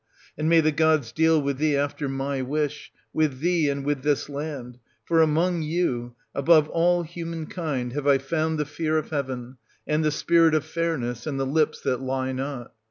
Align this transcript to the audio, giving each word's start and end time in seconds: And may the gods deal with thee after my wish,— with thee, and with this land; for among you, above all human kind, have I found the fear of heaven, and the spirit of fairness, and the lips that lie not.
And 0.35 0.49
may 0.49 0.61
the 0.61 0.71
gods 0.71 1.11
deal 1.11 1.39
with 1.39 1.59
thee 1.59 1.77
after 1.77 2.09
my 2.09 2.41
wish,— 2.41 2.91
with 3.13 3.39
thee, 3.39 3.69
and 3.69 3.85
with 3.85 4.01
this 4.01 4.29
land; 4.29 4.79
for 5.05 5.21
among 5.21 5.61
you, 5.61 6.15
above 6.33 6.67
all 6.69 7.03
human 7.03 7.45
kind, 7.45 7.93
have 7.93 8.07
I 8.07 8.17
found 8.17 8.57
the 8.57 8.65
fear 8.65 8.97
of 8.97 9.11
heaven, 9.11 9.57
and 9.85 10.03
the 10.03 10.09
spirit 10.09 10.55
of 10.55 10.65
fairness, 10.65 11.27
and 11.27 11.39
the 11.39 11.45
lips 11.45 11.81
that 11.81 12.01
lie 12.01 12.31
not. 12.31 12.73